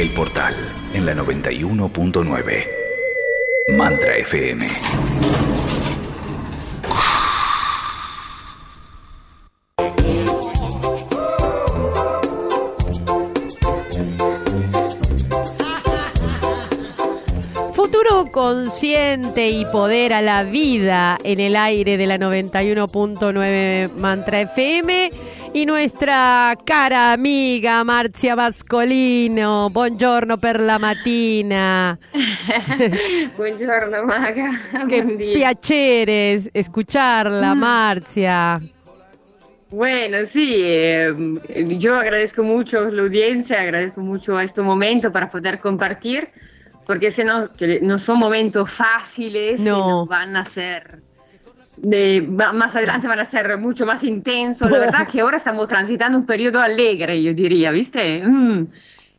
[0.00, 0.54] El Portal,
[0.94, 2.66] en la 91.9.
[3.76, 4.66] Mantra FM.
[17.74, 25.10] Futuro consciente y poder a la vida en el aire de la 91.9 Mantra FM
[25.52, 29.68] y nuestra cara amiga Marzia Vascolino.
[29.70, 31.98] Buongiorno per la mattina.
[33.36, 34.50] Buongiorno Maga.
[34.88, 38.60] Qué Buen piacere escucharla, Marzia.
[39.70, 41.14] Bueno, sí, eh,
[41.78, 46.28] yo agradezco mucho la audiencia, agradezco mucho este momento para poder compartir,
[46.86, 49.74] porque si no, que no son momentos fáciles, No.
[49.76, 51.02] sino van a ser,
[51.82, 54.70] de- más adelante van a ser mucho más intensos.
[54.70, 58.22] La verdad que ahora estamos transitando un periodo alegre, yo diría, ¿viste?
[58.26, 58.66] Mm.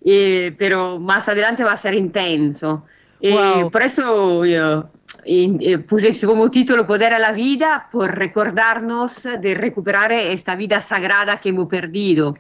[0.04, 2.86] Eh, pero más adelante va a ser intenso.
[3.20, 3.70] Eh, Wow.
[3.72, 4.90] Por eso yo
[5.26, 11.38] eh, puse como título Poder a la vida, por recordarnos de recuperar esta vida sagrada
[11.40, 12.36] que hemos perdido.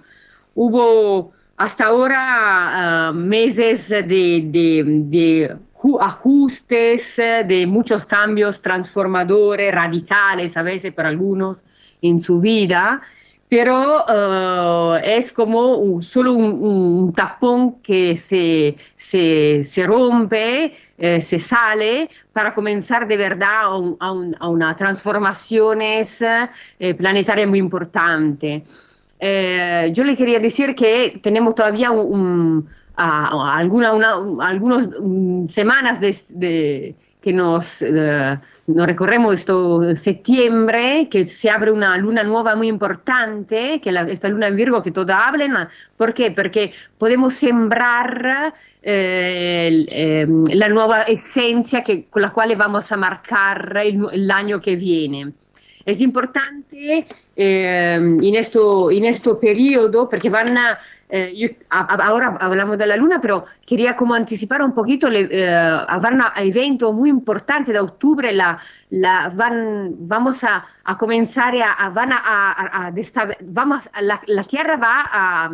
[0.56, 5.56] Hubo hasta ahora ah, meses de, de- de
[6.02, 11.58] ajustes, eh, de muchos cambios transformadores, radicales a veces para algunos
[12.02, 13.02] en su vida,
[13.50, 22.10] pero eh, es como solo un, tapón que se, se, se rompe, eh, se sale
[22.32, 25.82] para comenzar de verdad a, un- a un- a una transformación
[26.80, 28.64] eh, planetaria muy importante.
[29.94, 35.48] Yo le quería decir que tenemos todavía un- a- a alguna, una- un- algunos mm,
[35.48, 36.00] semanas
[37.22, 37.84] que nos,
[38.86, 44.48] recorremos esto septiembre, que se abre una luna nueva muy importante, que la- esta luna
[44.48, 45.70] en Virgo que todos hablan.
[45.98, 46.32] ¿Por qué?
[46.32, 53.78] Porque podemos sembrar eh, ehm, la nueva esencia que, con la cual vamos a marcar
[53.84, 55.34] el, año que viene.
[55.86, 57.06] Es importante
[57.36, 60.80] eh, en, esto, en este periodo, porque van a,
[61.14, 65.28] eh, yo- a- a- ahora hablamos de luna, pero quería como anticipar un poquito, le,
[65.30, 68.58] eh, van a evento muy importante de octubre, la,
[68.90, 72.18] la van, vamos a, a comenzar a, van a,
[73.42, 75.50] vamos, la, la tierra va a,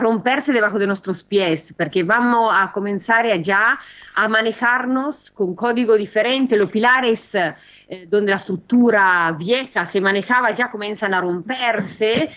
[0.00, 3.78] romperse debajo de nuestros pies, porque vamos a a ya
[4.14, 10.70] a manejarnos con código diferente, los pilares eh, donde la estructura vieja se manejaba ya
[10.70, 12.30] comienzan a romperse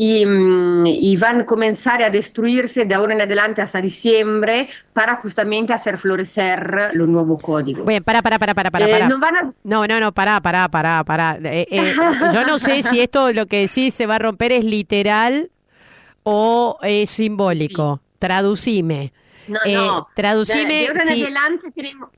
[0.00, 5.16] y, mm, y van a comenzar a destruirse de ahora en adelante hasta diciembre para
[5.16, 7.84] justamente hacer florecer los nuevos códigos.
[7.84, 8.86] Bueno, para, para, para, para, para.
[8.86, 9.08] Eh, para.
[9.08, 11.36] no van a- No, no, no, pará, pará, pará, pará.
[11.42, 11.94] Eh, eh,
[12.32, 15.50] yo no sé si esto lo que decís se va a romper es literal
[16.22, 18.00] o es simbólico.
[18.20, 19.12] Traducime.
[19.48, 20.06] No, no.
[20.14, 22.10] traducime De, de ahora en si- adelante tenemos,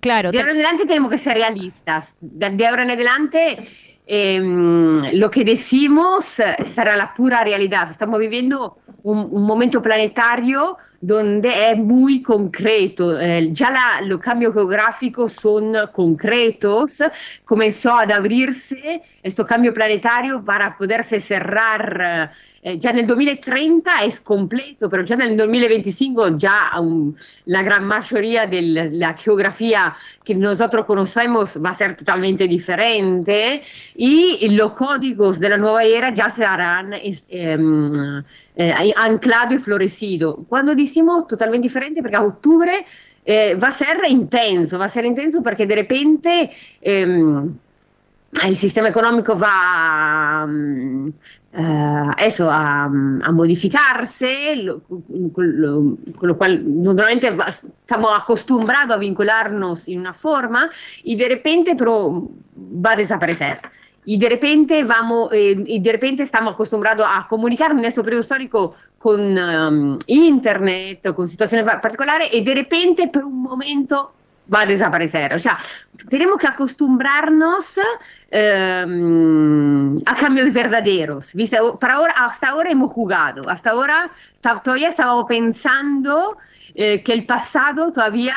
[0.00, 2.14] Claro, de ahora en adelante tenemos que ser realistas.
[2.20, 3.68] De, de ahora en adelante
[4.06, 7.90] ehm, lo que decimos eh, será la pura realidad.
[7.90, 10.76] Estamos viviendo un, un momento planetario
[11.06, 13.18] donde es muy concreto.
[13.20, 17.02] Eh, ya la- los cambios geográficos son concretos.
[17.44, 22.30] Comenzó a abrirse este cambio planetario para poderse cerrar.
[22.66, 28.46] eh, ya nel 2030 es completo, pero ya nel 2025 ya um, la gran mayoría
[28.46, 28.62] de
[29.02, 29.94] la geografía
[30.24, 33.60] que nosotros conocemos va a ser totalmente diferente
[33.94, 36.94] y los códigos de la nueva era ya serán
[38.56, 40.36] eh, anclados y florecidos.
[40.48, 42.84] Cuando decimos totalmente diferente, porque a octubre
[43.24, 46.50] eh, va a ser intenso, va a ser intenso porque de repente...
[46.80, 47.50] ehm,
[48.42, 51.08] el sistema económico va mm,
[51.52, 54.82] eh, eso, a, a modificarse, lo-
[55.32, 55.96] con, lo,
[56.64, 60.68] normalmente va- estamos acostumbrados a vincularnos en una forma
[61.04, 63.60] y de repente pero va a desaparecer.
[64.04, 68.22] Y de repente vamos, eh, y de repente estamos acostumbrados a comunicar en este periodo
[68.22, 74.14] histórico con um, internet, con situaciones pa- particulares, y de repente por un momento
[74.52, 75.34] va a desaparecer.
[75.34, 75.58] O sea,
[76.08, 77.78] tenemos que acostumbrarnos
[78.30, 81.34] ehm, a cambios verdaderos.
[81.34, 81.58] ¿viste?
[82.16, 83.72] Hasta ahora hemos jugado, hasta
[84.36, 86.38] está- todavía estábamos pensando
[86.74, 88.34] eh, que el pasado todavía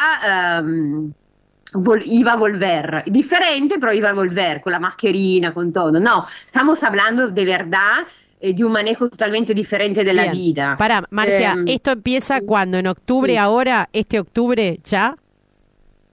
[1.72, 3.04] vol- iba a volver.
[3.06, 5.98] Diferente, pero iba a volver, con la mascherina, con todo.
[5.98, 8.06] No, estamos hablando de verdad
[8.39, 10.34] eh, de un manejo totalmente diferente de la bien.
[10.34, 10.75] vida.
[10.78, 12.78] Pará, Marcia, Ehm, ¿esto empieza cuando?
[12.78, 13.38] ¿En octubre sí.
[13.38, 13.89] ahora?
[13.94, 15.16] ¿Este octubre ya?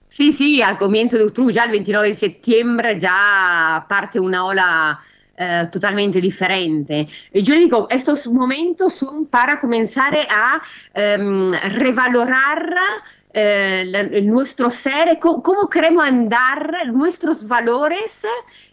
[0.07, 4.97] Sì, sì, al comienzo di ottobre, già il 29 di settembre, già parte una ola
[5.37, 7.07] eh, totalmente diferente.
[7.33, 10.61] Yo digo, estos momentos son para comenzar a
[11.17, 12.77] um, revalorar
[13.37, 18.25] eh, nuestro ser, cómo queremos andar, nuestros valores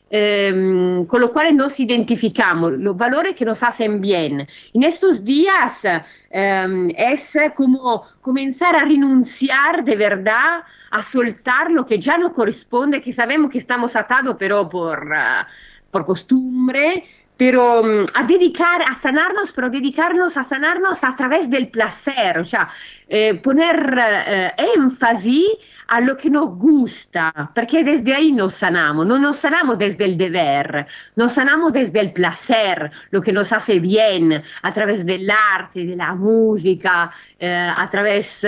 [0.09, 4.47] eh, con los cuales nos identificamos, los valores que nos hacen bien.
[4.73, 10.63] En estos días eh, es como comenzar a renunciar de verdad
[10.93, 15.45] a soltar lo que ya no corresponde, que sabemos que estamos atados, pero por, uh,
[15.91, 17.05] por costumbre,
[17.45, 22.45] pero um, a dedicar, a sanarnos, pero dedicarnos a sanarnos a través del placer, o
[22.45, 22.69] sea,
[23.09, 25.49] eh, poner eh, énfasis
[25.89, 30.17] a lo que nos gusta, porque desde ahí nos sanamos, no nos sanamos desde el
[30.17, 30.87] deber,
[31.17, 35.97] nos sanamos desde el placer, lo que nos hace bien, a través del arte, de
[36.15, 37.11] música,
[37.41, 38.47] eh, a través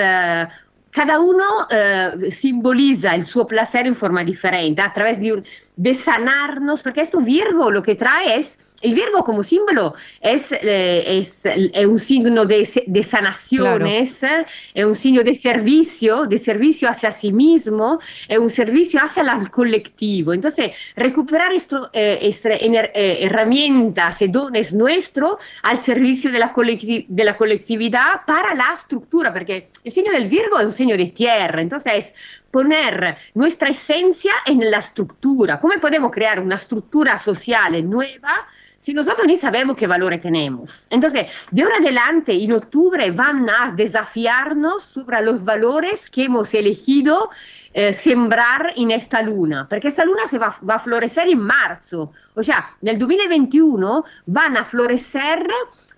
[0.95, 7.01] cada uno eh, simboliza il suo placer in forma differente, a través de sanarnos, porque
[7.01, 11.99] esto Virgo lo que trae es, el Virgo como símbolo es, eh, es, es un
[11.99, 14.45] signo de, de sanaciones, claro.
[14.75, 17.99] es un signo de servicio, de servicio hacia sí mismo,
[18.29, 20.35] es un servicio hacia el colectivo.
[20.35, 27.25] Entonces, recuperar esto, eh, eh, herramientas y dones nuestros al servicio de la, colectivi de
[27.25, 31.63] la colectividad para la estructura, porque el signo del Virgo es un signo de tierra,
[31.63, 32.15] entonces
[32.55, 35.59] poner nuestra esencia en la estructura.
[35.59, 38.47] ¿Cómo podemos crear una estructura social nueva?
[38.79, 40.87] si nosotros ni sabemos qué valores tenemos.
[40.91, 47.31] Entonces, de ahora adelante, en octubre, van a desafiarnos sobre los valores que hemos elegido
[47.73, 52.13] eh, sembrar en esta luna, porque esta luna se va, va, a florecer en marzo,
[52.35, 55.49] o sea, nel 2021 van a florecer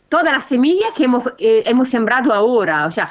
[0.09, 3.11] todas las semillas que hemos, eh, hemos sembrado ahora, o sea,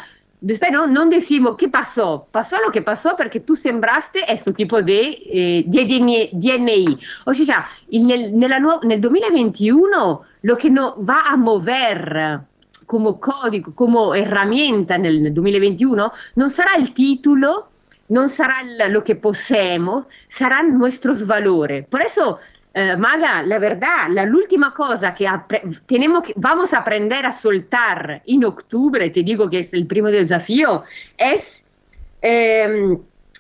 [0.72, 5.18] no, no, decimos qué pasó, pasó lo que pasó porque tú sembraste este tipo de,
[5.26, 7.00] eh, de DNI.
[7.26, 12.42] O sea, en el, en el 2021 lo que nos va a mover
[12.86, 17.70] como código, como herramienta nel 2021 non sarà il titolo,
[18.08, 21.86] non sarà lo che possiamo, saranno nostri valori.
[21.90, 22.40] Per eso
[22.78, 25.30] Eh, Maga, la verdad, la última cosa que,
[25.86, 30.10] tenemos que vamos a aprender a soltar en octubre, te digo que es el primo
[30.10, 30.84] desafío,
[31.18, 31.64] es
[32.22, 32.98] eh,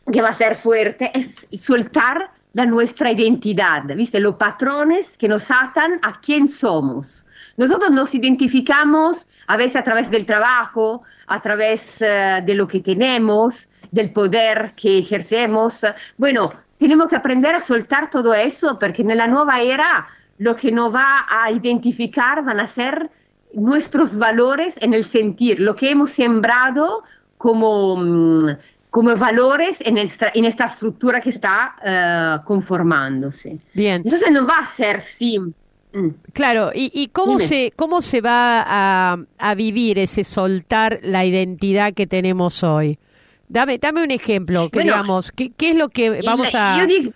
[0.09, 4.21] que va a ser fuerte, es soltar la nuestra identidad, ¿viste?
[4.21, 7.25] Los patrones que nos atan a quién somos.
[7.57, 12.79] Nosotros nos identificamos a veces a través del trabajo, a través uh, de lo que
[12.79, 15.81] tenemos, del poder que ejercemos.
[16.17, 20.07] Bueno, tenemos que aprender a soltar todo eso porque en la nueva era
[20.37, 23.09] lo que nos va a identificar van a ser
[23.53, 27.03] nuestros valores en el sentir, lo que hemos sembrado
[27.37, 28.57] como, mm,
[28.89, 31.75] como valores en esta, en esta estructura que está
[32.41, 33.59] uh, conformándose.
[33.73, 34.01] Bien.
[34.03, 35.53] Entonces no va a ser simple.
[35.93, 36.09] Mm.
[36.33, 41.93] Claro, ¿y, y cómo, se, cómo se va a, a vivir ese soltar la identidad
[41.93, 42.99] que tenemos hoy?
[43.47, 46.85] Dame, dame un ejemplo, que digamos, ¿qué, ¿qué, es lo que vamos a...
[46.85, 47.11] Digo,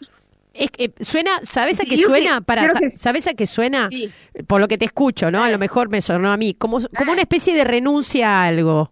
[0.54, 2.42] es que suena, ¿sabes a qué suena?
[2.42, 3.88] Para, ¿Sabes a qué suena?
[3.90, 4.12] Sí.
[4.46, 5.44] Por lo que te escucho, ¿no?
[5.44, 8.92] A lo mejor me sonó a mí, como, como una especie de renuncia a algo.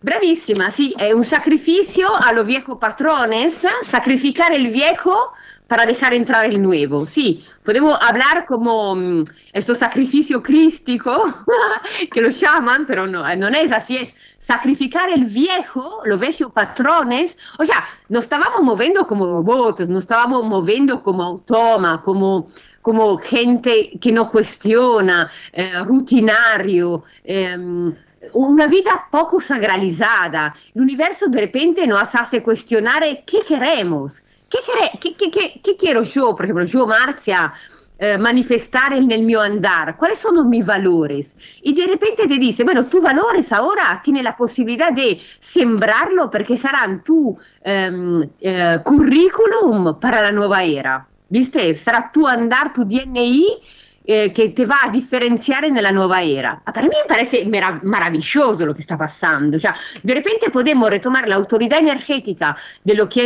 [0.00, 5.32] Bravissima, sì, è un sacrificio a los viejos patrones, sacrificar el viejo
[5.66, 7.06] para dejar entrar el nuevo.
[7.06, 11.24] Sí, podemos hablar como um, este sacrificio crístico,
[12.12, 17.36] que lo llaman, pero no, no es así, es sacrificar el viejo, los viejos patrones.
[17.58, 22.46] O sea, nos estábamos moviendo como robots, nos estábamos moviendo como automa, como,
[22.82, 27.02] como gente que no cuestiona, eh, rutinario.
[27.24, 27.92] Eh,
[28.32, 30.54] una vida poco sagralizada.
[30.74, 34.58] El universo de repente nos hace cuestionar qué queremos, ¿Qué,
[35.00, 37.52] qué, qué, qué, quiero yo, por ejemplo, yo, Marcia,
[37.98, 39.96] eh, manifestare nel mio andar?
[39.96, 41.34] ¿Cuáles son mis valores?
[41.62, 46.56] Y de repente te dice, bueno, tus valores ahora tienes la posibilidad de sembrarlo porque
[46.56, 51.06] serán tu um, eh, currículum para la nueva era.
[51.28, 51.74] ¿Viste?
[51.74, 53.58] Sarà tu andar, tu DNI
[54.08, 56.60] eh, que te va a diferenciar en la nueva era.
[56.64, 59.56] Para mí me parece marav maravilloso lo que está pasando.
[59.56, 63.24] O sea, de repente podemos retomar la autoridad energética de lo que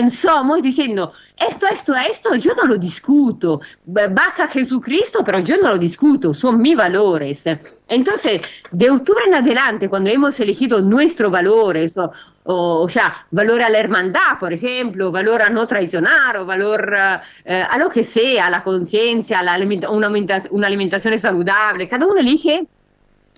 [0.63, 3.61] diciendo, esto, esto, esto, yo no lo discuto.
[3.85, 7.45] Baja Jesucristo, pero yo no lo discuto, son mis valores.
[7.89, 12.11] Entonces, de octubre en adelante, cuando hemos elegido nuestros valores, o,
[12.45, 16.97] o, o sea, valor a la hermandad, por ejemplo, valor a no traicionar, o valor
[17.45, 20.09] eh, a lo que sea, a la conciencia, alimenta una,
[20.51, 22.67] una, alimentación saludable, cada uno elige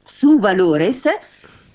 [0.05, 1.07] sus valores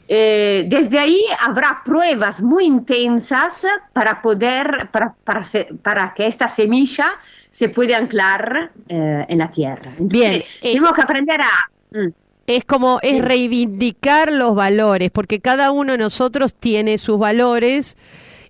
[0.09, 5.45] eh, desde ahí habrá pruebas muy intensas para poder, para, para,
[5.81, 7.11] para que esta semilla
[7.51, 9.91] se pueda anclar eh, en la tierra.
[9.97, 11.97] Entonces, Bien, tenemos que aprender a...
[11.97, 12.13] Mm.
[12.47, 17.97] Es como, es reivindicar los valores, porque cada uno de nosotros tiene sus valores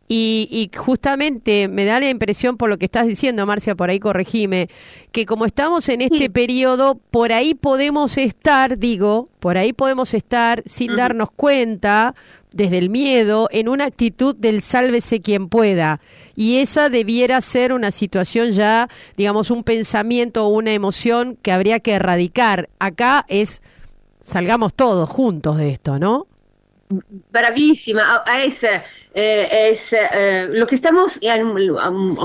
[0.09, 4.69] y, justamente me da la impresión por lo que estás diciendo, Marcia, por ahí corregime,
[5.11, 10.63] que como estamos en este periodo, por ahí podemos estar, digo, por ahí podemos estar
[10.65, 12.15] sin darnos cuenta,
[12.53, 15.99] desde el miedo, en una actitud del sálvese quien pueda.
[16.35, 21.79] Y esa debiera ser una situación ya, digamos, un pensamiento o una emoción que habría
[21.79, 22.69] que erradicar.
[22.79, 23.61] Acá es,
[24.27, 26.27] salgamos todos juntos de esto, ¿no?
[26.89, 31.19] Bravísima, es, eh, es eh, lo que estamos,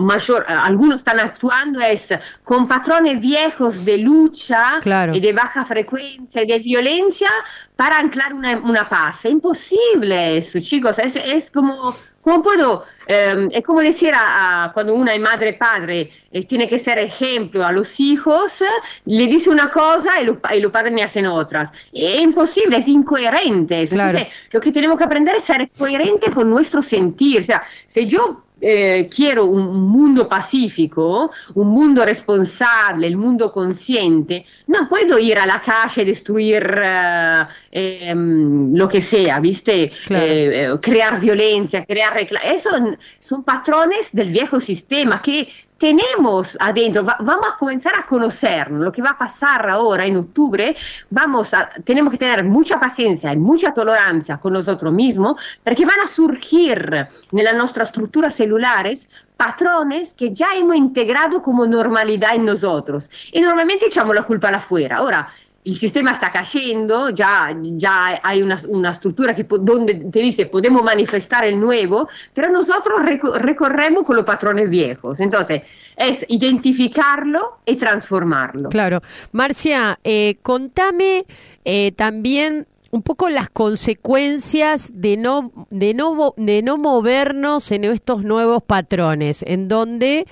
[0.00, 4.80] mayor, algunos están actuando es con patrones viejos de lucha
[5.12, 7.28] y de baja frecuencia y de violencia
[7.74, 9.24] para anclar una, una paz.
[9.24, 12.84] Es imposible eso, chicos, es, es como ¿Cómo puedo?
[13.06, 16.78] Eh, es como decir a, a, cuando una es madre y padre eh, tiene que
[16.78, 18.62] ser ejemplo a los hijos,
[19.06, 21.70] le dice una cosa y, lo, y los padres hacen otras.
[21.92, 23.88] Es imposible, es incoherente.
[23.88, 24.18] Claro.
[24.18, 27.40] Entonces, lo que tenemos que aprender es ser coherente con nuestro sentir.
[27.40, 34.46] O sea, si yo eh, quiero un mundo pacífico, un mundo responsable, el mundo consciente,
[34.68, 39.90] no puedo ir a la calle, destruir uh, eh, lo que sea, ¿viste?
[40.06, 40.24] Claro.
[40.28, 42.16] Eh, crear violencia, crear...
[42.44, 42.70] Eso
[43.18, 45.48] son patrones del viejo sistema que
[45.82, 50.16] tenemos adentro, va, vamos a comenzar a conocernos, lo que va a pasar ahora en
[50.16, 50.76] octubre,
[51.10, 55.98] vamos a, tenemos que tener mucha paciencia y mucha tolerancia con nosotros mismos, porque van
[55.98, 62.44] a surgir en las nuestras estructuras celulares patrones que ya hemos integrado como normalidad en
[62.44, 64.98] nosotros y normalmente echamos la culpa afuera.
[64.98, 65.26] Ahora,
[65.64, 70.82] il sistema sta cayendo, già, già hay una, una struttura que, donde te dice podemos
[70.82, 75.20] manifestar el nuevo, pero nosotros recorremos con los patrones viejos.
[75.20, 75.62] Entonces,
[75.96, 78.70] es identificarlo y transformarlo.
[78.70, 79.02] Claro.
[79.30, 81.26] Marcia, eh, contame
[81.64, 88.24] eh, también un poco las consecuencias de no, de no, de no movernos en estos
[88.24, 90.26] nuevos patrones, en donde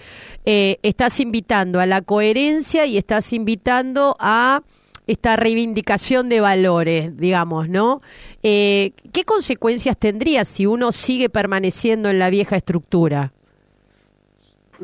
[0.44, 4.62] eh, estás invitando a la coherencia y estás invitando a
[5.10, 8.00] esta reivindicación de valores, digamos, ¿no?
[8.44, 13.32] Eh, ¿Qué consecuencias tendría si uno sigue permaneciendo en la vieja estructura?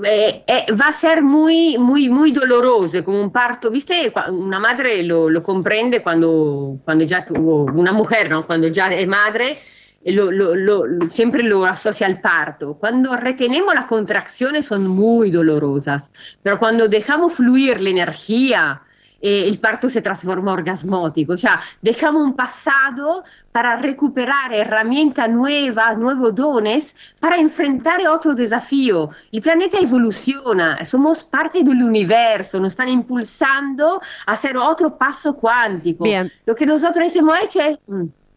[0.03, 5.05] Eh, eh, va a ser muy, muy, muy doloroso, como un parto, viste, una madre
[5.05, 8.47] lo, comprende cuando, cuando ya tuvo, una mujer, ¿no?
[8.47, 9.57] Cuando ya es madre,
[10.05, 12.75] lo, siempre lo asocia al parto.
[12.75, 18.83] Cuando retenemos las contracciones son muy dolorosas, pero cuando dejamos fluir la energía,
[19.27, 26.33] eh, el parto se transforma orgasmótico, sea, dejamos un pasado para recuperar herramientas nuevas, nuevos
[26.33, 29.11] dones, para enfrentar otro desafío.
[29.33, 36.05] El planeta evoluciona, somos parte del universo, nos están impulsando a hacer otro paso cuántico.
[36.05, 36.31] Bien.
[36.45, 37.79] Lo que nosotros hemos hecho es...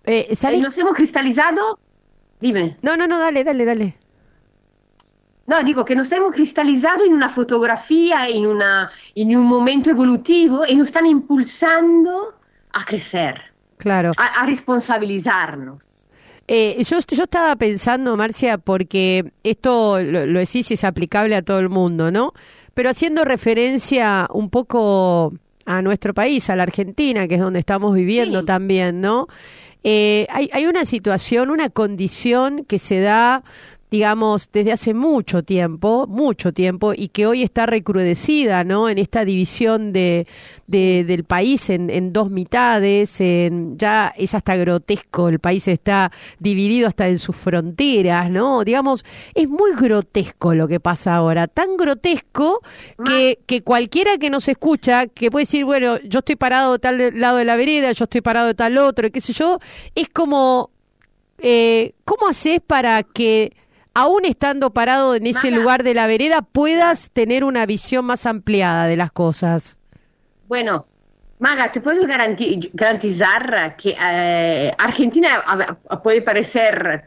[0.05, 0.59] Eh, ¿sabes?
[0.59, 1.77] nos hemos cristalizado...
[2.41, 2.77] Dime.
[2.81, 3.95] No, no, no, dale, dale, dale.
[5.49, 10.63] No, dico che nos hemos cristalizado in una fotografia, in, una, in un momento evolutivo
[10.63, 12.35] e nos están impulsando
[12.71, 13.41] a crecer,
[13.77, 14.11] Claro.
[14.17, 15.81] a, a responsabilizarnos.
[16.47, 21.59] Eh, yo, yo estaba pensando, Marcia, porque esto lo, lo decís es aplicable a todo
[21.59, 22.33] el mundo, ¿no?
[22.73, 25.33] Pero haciendo referencia un poco
[25.65, 28.45] a nuestro país, a la Argentina, que es donde estamos viviendo Sí.
[28.45, 29.27] también, ¿no?
[29.83, 33.43] Eh, hay, hay una situación, una condición que se da
[33.91, 38.87] digamos, desde hace mucho tiempo, mucho tiempo, y que hoy está recrudecida, ¿no?
[38.89, 40.27] En esta división de,
[40.67, 46.11] de- del país en, en dos mitades, en, ya es hasta grotesco, el país está
[46.39, 48.63] dividido hasta en sus fronteras, ¿no?
[48.63, 49.03] Digamos,
[49.33, 52.61] es muy grotesco lo que pasa ahora, tan grotesco
[53.05, 57.19] que, que cualquiera que nos escucha, que puede decir, bueno, yo estoy parado de tal
[57.19, 59.59] lado de la vereda, yo estoy parado de tal otro, qué sé yo,
[59.95, 60.69] es como
[61.41, 63.53] eh, ¿cómo haces para que,
[63.99, 68.85] aún estando parado en ese lugar de la vereda, puedas tener una visión más ampliada
[68.87, 69.77] de las cosas?
[70.47, 70.85] Bueno,
[71.39, 75.29] Maga, te puedo garanti- garantizar que eh, Argentina
[76.03, 77.05] puede parecer,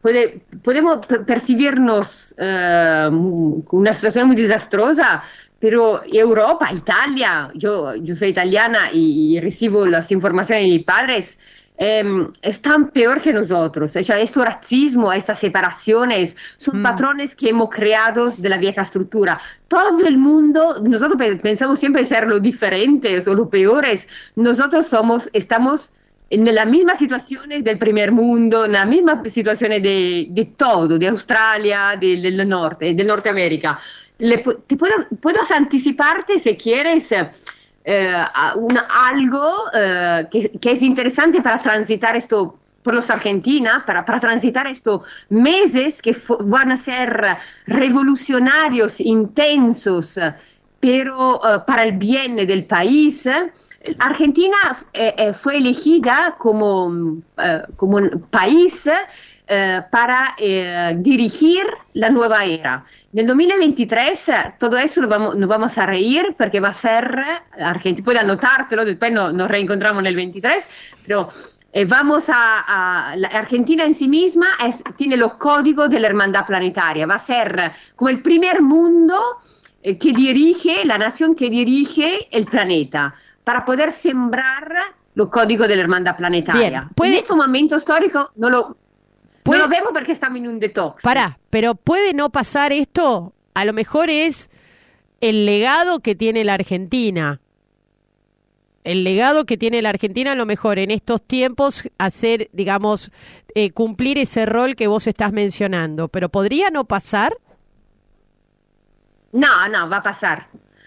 [0.00, 5.22] puede, podemos per- percibirnos eh, una situación muy desastrosa,
[5.58, 11.38] pero Europa, Italia, yo, yo soy italiana y, y recibo las informaciones de mis padres,
[11.78, 13.94] em, están peor que nosotros.
[13.96, 16.82] O sea, este racismo, estas separaciones, son Mm.
[16.82, 19.38] patrones que hemos creado de la vieja estructura.
[19.68, 24.08] Todo el mundo, nosotros pe- pensamos siempre ser los diferentes o los peores.
[24.36, 25.92] Nosotros somos, estamos
[26.30, 31.08] en la misma situación del primer mundo, en la misma situación de, de todo, de
[31.08, 33.78] Australia, de, del norte, de Norteamérica.
[34.18, 38.24] Le, te puedo, puedo, anticiparte, si quieres, eh,
[38.56, 44.20] una, algo eh, que, que, es interesante para transitar esto por los Argentina, para, para
[44.20, 50.16] transitar estos meses que van a ser revolucionarios, intensos,
[50.78, 53.28] pero uh, para el bien del país.
[53.98, 54.56] Argentina
[54.92, 57.22] eh, eh, fue elegida como,
[57.76, 58.88] como un país
[59.48, 60.34] uh, para
[60.96, 62.84] dirigir la nueva era.
[63.12, 67.22] En el 2023 todo eso lo vamos, nos vamos a reír porque va a ser,
[67.58, 71.28] Argentina, puedes anotártelo, después no, nos reencontramos en el 23, pero
[71.72, 76.06] eh, vamos a, a, la Argentina en sí misma es, tiene los códigos de la
[76.06, 79.18] hermandad planetaria, va a ser como el primer mundo
[79.82, 84.72] eh, que dirige, la nación que dirige el planeta, para poder sembrar
[85.14, 86.68] los códigos de la hermandad planetaria.
[86.70, 87.12] Bien, ¿puede...
[87.12, 88.76] En este momento histórico no lo,
[89.46, 89.60] ¿Puede...
[89.60, 91.02] no vemos porque estamos en un detox.
[91.02, 93.32] Pará, pero ¿puede no pasar esto?
[93.54, 94.50] A lo mejor es
[95.20, 97.40] el legado que tiene la Argentina
[98.86, 103.10] el legado que tiene la Argentina, a lo mejor en estos tiempos, hacer, digamos,
[103.56, 106.06] eh, cumplir ese rol que vos estás mencionando.
[106.06, 107.36] Pero ¿podría no pasar?
[109.32, 110.46] No, no, va a pasar.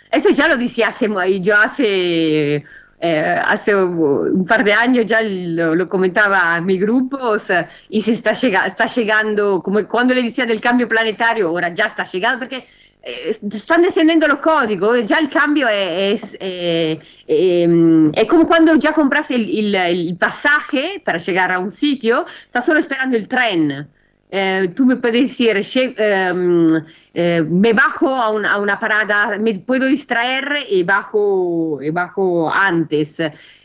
[0.09, 1.09] Eso ya lo decía hace,
[1.41, 2.63] yo hace,
[3.01, 7.69] eh, hace un par de años ya lo, lo comentaba a mi grupo o sea,
[7.89, 11.85] y se está, llega, está llegando, como cuando le decía del cambio planetario, ahora ya
[11.85, 12.65] está llegando, porque
[13.01, 18.91] eh, están descendiendo los códigos, ya el cambio es, eh, eh, es como cuando ya
[18.91, 23.87] compras el, el, el, pasaje para llegar a un sitio, estás solo esperando el tren.
[24.31, 25.57] Eh, tú me puedes decir,
[25.97, 26.67] ehm,
[27.15, 33.19] eh, me bajo a una, parada, me puedo distraer y bajo, y bajo antes.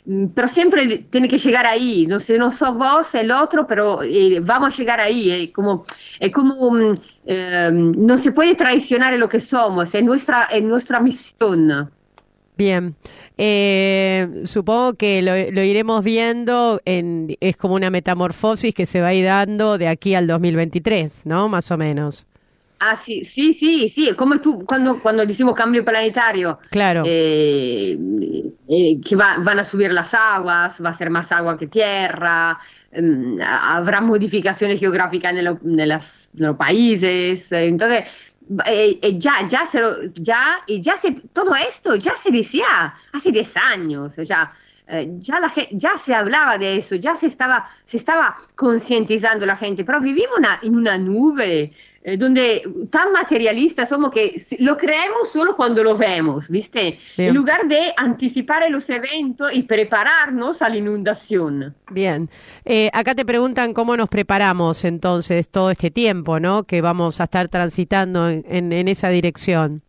[0.07, 4.03] Mm, pero siempre tiene que llegar ahí, no sé, no sos vos, el otro, pero
[4.03, 5.53] eh, vamos a llegar ahí.
[5.53, 5.85] Como,
[6.19, 11.91] es como um, no se puede traicionar lo que somos, es nuestra, es nuestra misión.
[12.57, 12.95] Bien,
[13.37, 19.09] eh, supongo que lo, lo, iremos viendo, en, es como una metamorfosis que se va
[19.09, 21.49] a ir dando de aquí al 2023, ¿no?
[21.49, 22.27] Más o menos.
[22.87, 27.03] Ah, sí, sí, sí, sí, como tú, cuando, cuando decimos cambio planetario, claro.
[27.07, 27.97] Eh,
[28.69, 32.59] eh, que va, van a subir las aguas, va a ser más agua que tierra,
[32.93, 38.34] eh, habrá modificaciones geográficas en, lo, en, las, en los países, entonces
[38.67, 43.31] eh, eh, ya, ya, se lo, ya, ya se, todo esto ya se decía hace
[43.31, 44.23] 10 años, o
[44.87, 49.57] eh, ya, la, ya se hablaba de eso, ya se estaba, se estaba concientizando la
[49.57, 51.73] gente, pero vivimos una, en una nube
[52.07, 56.99] eh, donde tan materialistas somos que lo creemos solo cuando lo vemos, ¿viste?
[57.17, 57.31] Bien.
[57.31, 61.75] En lugar de anticipar los eventos y prepararnos a la inundación.
[61.91, 62.29] Bien,
[62.67, 66.65] eh, acá te preguntan cómo nos preparamos entonces todo este tiempo, ¿no?
[66.65, 69.81] Que vamos a estar transitando en, en, en esa dirección.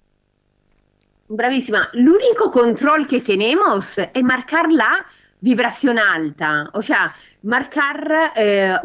[1.28, 1.90] Bravísima.
[1.94, 5.06] L'unico control que tenemos es marcar la
[5.42, 7.14] vibración alta, o sea,
[7.46, 8.76] marcar, eh,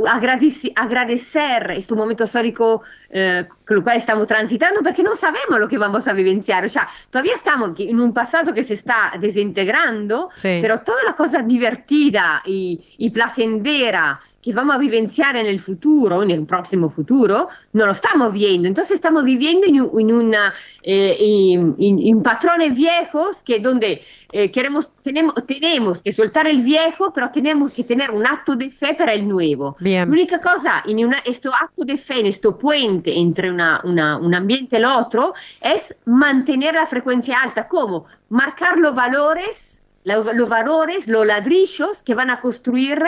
[0.76, 5.78] agradecer este momento histórico eh, con el cual estamos transitando, porque no sabemos lo que
[5.78, 10.58] vamos a vivenciar, o sea, todavía estamos en un pasado que se está desintegrando, sí.
[10.60, 16.22] pero toda la cosa divertida y, y placentera que vamos a vivenciar en el futuro,
[16.22, 18.68] en el próximo futuro, no lo estamos viendo.
[18.68, 24.90] Entonces estamos viviendo en, en una, eh, en, en, patrones viejos que donde eh, queremos,
[25.02, 29.12] tenemos, tenemos que soltar el viejo, pero tenemos que tener un acto de fe para
[29.12, 29.76] el nuevo.
[29.80, 30.08] Bien.
[30.08, 34.34] L'unica cosa en una, este acto de fe, en este puente entre una, una, un
[34.34, 37.68] ambiente y el otro, es mantener la frecuencia alta.
[37.68, 38.06] ¿Cómo?
[38.28, 43.02] Marcar los valores, los, los valores, los ladrillos que van a construir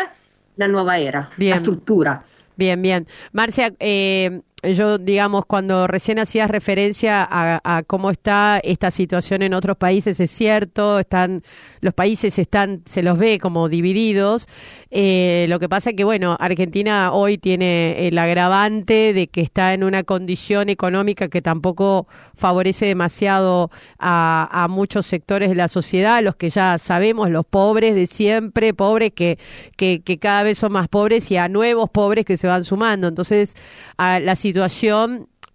[0.56, 1.50] la nueva era, bien.
[1.50, 2.24] la estructura.
[2.56, 3.06] Bien, bien.
[3.32, 9.76] Marcia, eh, yo, digamos, cuando recién hacías referencia a, cómo está esta situación en otros
[9.76, 11.42] países, es cierto, están,
[11.80, 14.46] los países están, se los ve como divididos.
[14.90, 19.74] Eh, lo que pasa es que, bueno, Argentina hoy tiene el agravante de que está
[19.74, 26.22] en una condición económica que tampoco favorece demasiado a, a muchos sectores de la sociedad,
[26.22, 29.38] los que ya sabemos, los pobres de siempre, pobres que,
[29.76, 33.08] que, que cada vez son más pobres y a nuevos pobres que se van sumando.
[33.08, 33.56] Entonces,
[33.96, 34.51] a la situación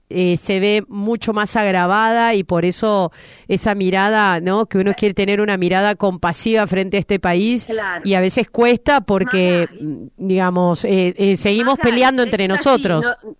[0.09, 3.11] eh, se ve mucho más agravada y por eso
[3.49, 4.65] esa mirada, ¿no?
[4.65, 8.03] Que uno quiere tener una mirada compasiva frente a este país claro.
[8.05, 10.09] y a veces cuesta porque, Maga.
[10.15, 13.05] digamos, eh, eh, seguimos Maga, peleando entre nosotros.
[13.05, 13.35] Así, no,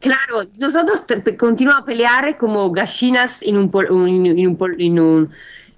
[0.00, 1.02] claro, nosotros
[1.38, 4.26] continuamos a pelear como gallinas en un, en un,
[4.78, 5.30] en un,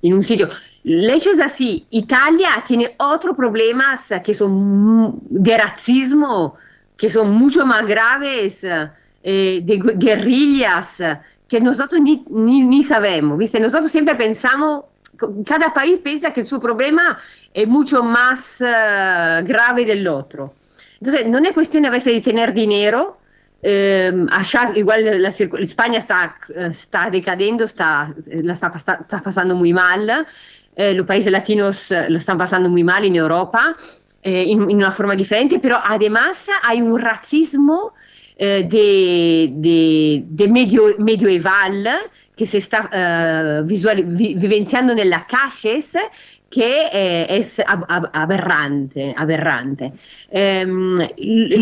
[0.02, 0.48] en un sitio.
[0.84, 6.56] el hecho es así, Italia tiene otros problemas que son de racismo,
[6.96, 8.66] que son mucho más graves,
[9.24, 11.02] eh, de guerrillas,
[11.48, 13.58] que nosotros ni, ni, sabemos, ¿viste?
[13.58, 14.84] Nosotros siempre pensamos,
[15.44, 17.18] cada país piensa que su problema
[17.52, 20.54] es mucho más uh, grave del otro.
[21.00, 23.18] Entonces, no es cuestión a veces de tener dinero,
[23.66, 30.26] eh, allá igual la, España está, está decadendo, está, la está, está pasando muy mal,
[30.76, 33.74] eh, los países latinos eh, lo están pasando muy mal en Europa,
[34.24, 37.92] eh, en, en, una forma diferente, pero además hay un racismo
[38.36, 41.88] eh, de, de, de medio, medioeval
[42.34, 45.96] que se está uh, visual, vi, vivenciando en las calles
[46.50, 49.14] que eh, es ab aberrante.
[49.16, 49.92] aberrante.
[50.30, 50.96] Um,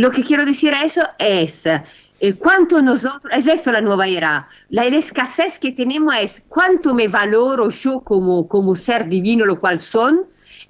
[0.00, 4.48] lo que quiero decir a eso es eh, cuánto nosotros, es esto la nueva era,
[4.70, 9.58] la, la, escasez que tenemos es cuánto me valoro yo como, como ser divino, lo
[9.60, 10.22] cual son,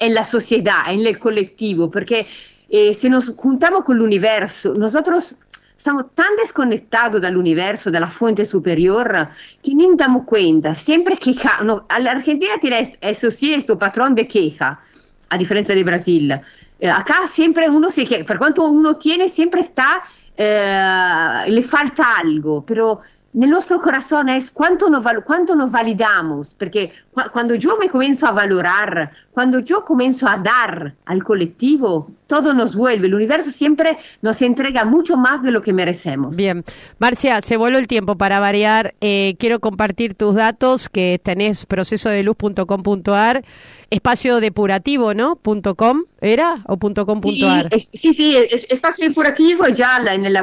[0.03, 2.27] en la sociedad, en el colectivo, porque
[2.69, 5.37] eh, si nos juntamos con el universo, nosotros
[5.77, 9.29] estamos tan desconectados del universo, de la fuente superior,
[9.63, 10.75] que ni damos cuenta.
[10.75, 14.81] Siempre queja, no, la Argentina tiene eso sí, este patrón de queja,
[15.29, 16.33] a diferencia de Brasil.
[16.81, 20.03] Eh, acá siempre uno se queja, por cuanto uno tiene, siempre está,
[20.37, 23.01] eh, le falta algo, pero
[23.33, 28.27] nel nostro corazón es cuánto nos, cuánto nos validamos, porque cu cuando yo me comienzo
[28.27, 33.97] a valorar, cuando yo comienzo a dar al colectivo, todo nos vuelve, el universo siempre
[34.21, 36.37] nos entrega mucho más de lo que merecemos.
[36.37, 36.65] Bien,
[36.99, 43.43] Marcia, se voló el tiempo para variar, eh, quiero compartir tus datos que tenés procesodeluz.com.ar
[43.89, 45.39] espacio depurativo, ¿no?
[45.77, 46.63] .com, ¿era?
[46.67, 47.69] ¿O punto .com.ar?
[47.79, 50.43] Sí, sí, sí, es, espacio depurativo ya, en la,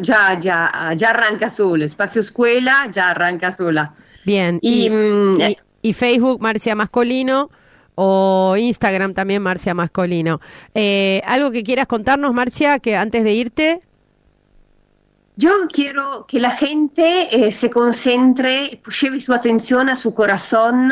[0.00, 1.84] ya, ya, ya arranca solo.
[1.84, 3.94] Espacio escuela ya arranca sola.
[4.24, 4.58] Bien.
[4.62, 5.38] Y, y, mm,
[5.82, 7.50] y, Facebook, Marcia Mascolino
[7.96, 10.40] o Instagram también Marcia Mascolino.
[10.74, 13.82] Eh, ¿Algo que quieras contarnos, Marcia, que antes de irte?
[15.38, 20.90] Yo quiero que la gente eh, se concentre, lleve su atención a su corazón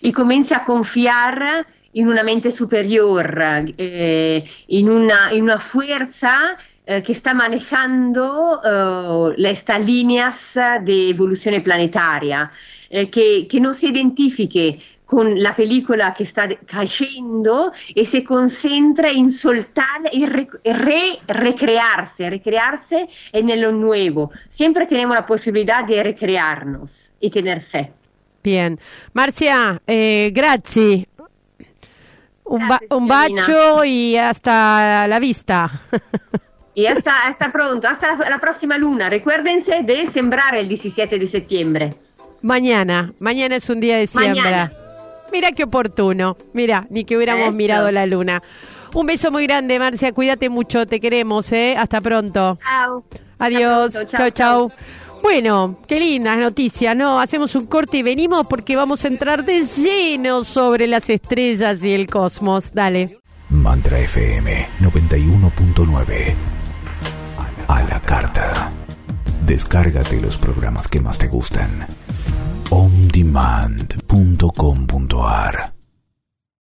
[0.00, 3.36] y comience a confiar en una mente superior,
[3.76, 8.60] eh, en, una, en una fuerza eh, que está manejando
[9.36, 12.52] estas líneas de evolución planetaria,
[12.88, 14.78] que, que, no se identifique
[15.14, 22.28] con la película que está cayendo y se concentra en soltar y re, re, recrearse,
[22.28, 24.32] recrearse en lo nuevo.
[24.48, 27.92] Siempre tenemos la posibilidad de recrearnos y tener fe.
[28.42, 28.80] Bien.
[29.12, 31.06] Marcia, eh, grazie.
[32.42, 35.70] Un, ba un bacio y hasta la vista.
[36.74, 39.08] Y hasta, hasta pronto, hasta la, la, próxima luna.
[39.08, 41.94] Recuérdense de sembrar el 17 de septiembre.
[42.42, 44.42] Mañana, mañana es un día de siembra.
[44.42, 44.83] Mañana.
[45.32, 46.36] Mira qué oportuno.
[46.52, 47.56] Mira, ni que hubiéramos Eso.
[47.56, 48.42] mirado la luna.
[48.94, 50.12] Un beso muy grande, Marcia.
[50.12, 51.74] Cuídate mucho, te queremos, ¿eh?
[51.76, 52.58] Hasta pronto.
[52.62, 53.04] Chao.
[53.38, 54.06] Adiós.
[54.08, 54.72] Chao, chao.
[55.22, 57.18] Bueno, qué lindas noticias, ¿no?
[57.18, 61.94] Hacemos un corte y venimos porque vamos a entrar de lleno sobre las estrellas y
[61.94, 62.72] el cosmos.
[62.72, 63.18] Dale.
[63.48, 66.34] Mantra FM 91.9.
[67.68, 68.70] A la carta.
[69.46, 71.86] Descárgate los programas que más te gustan.
[72.74, 75.73] ondemand.com.ar